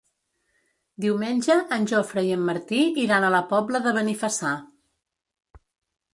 [1.03, 4.57] Diumenge en Jofre i en Martí iran a la Pobla de Benifassà.